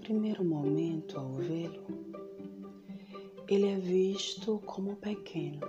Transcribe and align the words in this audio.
primeiro 0.00 0.44
momento, 0.44 1.18
ao 1.18 1.32
vê-lo, 1.34 1.84
ele 3.46 3.68
é 3.68 3.76
visto 3.76 4.60
como 4.64 4.96
pequeno, 4.96 5.60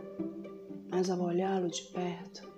mas 0.89 1.09
ao 1.09 1.19
olhá-lo 1.19 1.69
de 1.69 1.83
perto, 1.83 2.49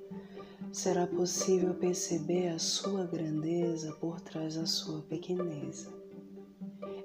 será 0.71 1.07
possível 1.07 1.73
perceber 1.73 2.49
a 2.49 2.59
sua 2.59 3.05
grandeza 3.05 3.91
por 3.93 4.21
trás 4.21 4.55
da 4.55 4.65
sua 4.65 5.01
pequeneza. 5.01 5.91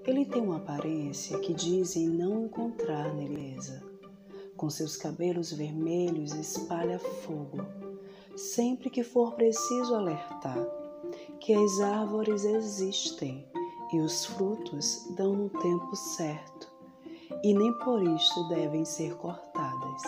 Ele 0.06 0.24
tem 0.24 0.42
uma 0.42 0.56
aparência 0.56 1.38
que 1.38 1.52
dizem 1.52 2.08
não 2.08 2.44
encontrar 2.44 3.14
beleza. 3.14 3.82
Com 4.56 4.68
seus 4.68 4.96
cabelos 4.96 5.52
vermelhos 5.52 6.32
espalha 6.34 6.98
fogo, 6.98 7.58
sempre 8.36 8.90
que 8.90 9.04
for 9.04 9.34
preciso 9.34 9.94
alertar 9.94 10.58
que 11.38 11.54
as 11.54 11.80
árvores 11.80 12.44
existem 12.44 13.46
e 13.92 14.00
os 14.00 14.24
frutos 14.24 15.06
dão 15.16 15.34
no 15.34 15.48
tempo 15.48 15.96
certo, 15.96 16.70
e 17.42 17.54
nem 17.54 17.72
por 17.78 18.02
isto 18.02 18.48
devem 18.48 18.84
ser 18.84 19.16
cortadas. 19.16 20.02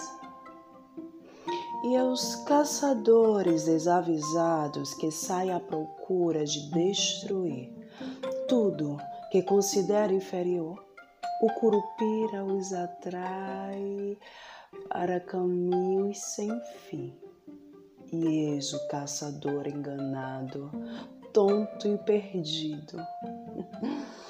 E 1.85 1.97
aos 1.97 2.35
caçadores 2.45 3.65
desavisados 3.65 4.93
que 4.95 5.11
saem 5.11 5.53
à 5.53 5.59
procura 5.59 6.45
de 6.45 6.71
destruir 6.71 7.73
tudo 8.47 8.99
que 9.31 9.43
considera 9.43 10.13
inferior, 10.13 10.85
o 11.41 11.51
curupira 11.55 12.45
os 12.45 12.73
atrai 12.73 14.19
para 14.89 15.21
caminhos 15.21 16.19
sem 16.19 16.51
fim. 16.89 17.15
E 18.13 18.27
eis 18.27 18.75
o 18.75 18.89
caçador 18.89 19.67
enganado, 19.67 20.71
tonto 21.33 21.89
e 21.89 21.97
perdido. 21.99 22.99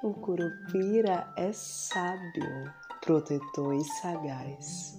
O 0.00 0.14
curupira 0.14 1.28
é 1.36 1.52
sábio, 1.52 2.72
protetor 3.00 3.74
e 3.74 3.84
sagaz. 3.84 4.96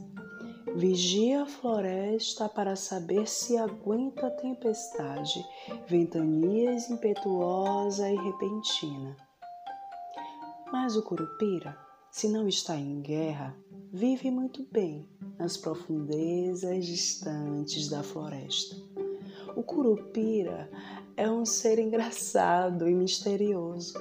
Vigia 0.75 1.44
a 1.44 1.45
floresta 1.45 2.49
para 2.49 2.75
saber 2.75 3.25
se 3.25 3.58
aguenta 3.58 4.27
a 4.27 4.31
tempestade, 4.31 5.41
ventanias 5.88 6.89
impetuosa 6.89 8.09
e 8.09 8.16
repentina. 8.17 9.16
Mas 10.69 10.97
o 10.97 11.02
curupira, 11.02 11.77
se 12.11 12.27
não 12.27 12.45
está 12.45 12.75
em 12.75 13.02
guerra, 13.02 13.55
vive 13.93 14.30
muito 14.30 14.67
bem 14.69 15.08
nas 15.38 15.55
profundezas 15.55 16.86
distantes 16.86 17.89
da 17.89 18.03
floresta. 18.03 18.75
O 19.59 19.61
curupira 19.61 20.71
é 21.17 21.29
um 21.29 21.45
ser 21.45 21.79
engraçado 21.79 22.88
e 22.88 22.95
misterioso. 22.95 23.93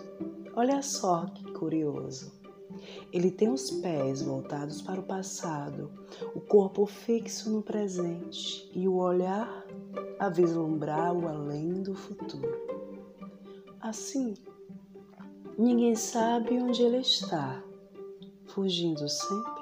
Olha 0.54 0.80
só 0.82 1.26
que 1.26 1.50
curioso. 1.50 2.32
Ele 3.12 3.28
tem 3.28 3.48
os 3.48 3.68
pés 3.68 4.22
voltados 4.22 4.80
para 4.80 5.00
o 5.00 5.02
passado, 5.02 5.90
o 6.32 6.40
corpo 6.40 6.86
fixo 6.86 7.50
no 7.50 7.60
presente 7.60 8.70
e 8.72 8.86
o 8.86 8.98
olhar 8.98 9.66
a 10.20 10.28
vislumbrar 10.28 11.12
o 11.12 11.26
além 11.26 11.82
do 11.82 11.96
futuro. 11.96 12.56
Assim, 13.80 14.34
ninguém 15.58 15.96
sabe 15.96 16.56
onde 16.62 16.84
ele 16.84 16.98
está, 16.98 17.60
fugindo 18.46 19.08
sempre? 19.08 19.57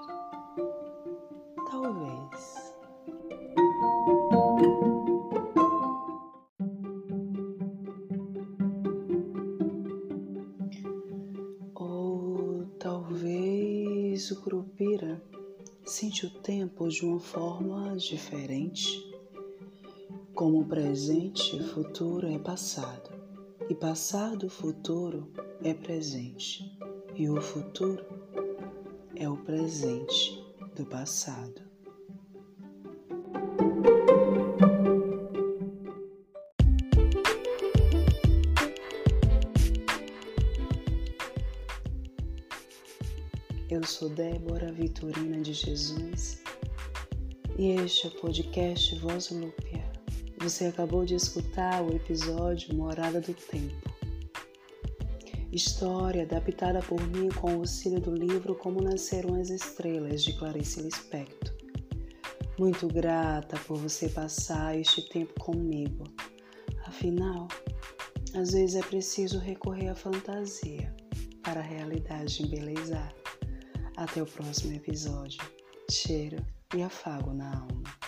Talvez 14.16 14.30
o 14.30 14.36
Curupira 14.40 15.22
sente 15.84 16.24
o 16.24 16.30
tempo 16.30 16.88
de 16.88 17.04
uma 17.04 17.20
forma 17.20 17.94
diferente. 17.98 19.14
Como 20.34 20.64
presente, 20.64 21.62
futuro 21.64 22.27
é 22.27 22.38
passado, 22.38 23.10
e 23.68 23.74
passado, 23.74 24.48
futuro 24.48 25.30
é 25.62 25.74
presente, 25.74 26.64
e 27.14 27.28
o 27.28 27.42
futuro 27.42 28.06
é 29.14 29.28
o 29.28 29.36
presente 29.36 30.42
do 30.74 30.86
passado. 30.86 31.65
Eu 43.68 43.82
sou 43.84 44.08
Débora 44.08 44.70
Vitorina 44.70 45.40
de 45.40 45.52
Jesus 45.52 46.40
e 47.58 47.70
este 47.70 48.06
é 48.06 48.10
o 48.10 48.20
podcast 48.20 48.94
Voz 49.00 49.30
Lúpia. 49.30 49.84
Você 50.38 50.66
acabou 50.66 51.04
de 51.04 51.16
escutar 51.16 51.82
o 51.82 51.92
episódio 51.92 52.72
Morada 52.77 53.20
do 53.20 53.34
Tempo. 53.34 53.90
História 55.50 56.22
adaptada 56.22 56.78
por 56.80 57.04
mim 57.08 57.28
com 57.40 57.56
o 57.56 57.58
auxílio 57.58 58.00
do 58.00 58.14
livro 58.14 58.54
Como 58.54 58.80
Nasceram 58.80 59.34
as 59.34 59.50
Estrelas, 59.50 60.22
de 60.22 60.34
Clarice 60.34 60.80
Lispector. 60.80 61.52
Muito 62.60 62.86
grata 62.86 63.58
por 63.66 63.78
você 63.78 64.08
passar 64.08 64.78
este 64.78 65.08
tempo 65.08 65.34
comigo. 65.40 66.04
Afinal, 66.84 67.48
às 68.33 68.52
vezes 68.52 68.77
é 68.77 68.83
preciso 68.83 69.40
recorrer 69.40 69.88
à 69.88 69.94
fantasia 69.96 70.94
para 71.42 71.58
a 71.58 71.64
realidade 71.64 72.44
embelezar. 72.44 73.12
Até 73.96 74.23
o 74.23 74.27
próximo 74.27 74.74
episódio. 74.74 75.40
Cheiro 75.90 76.45
e 76.74 76.83
afago 76.83 77.33
na 77.33 77.51
alma. 77.51 78.05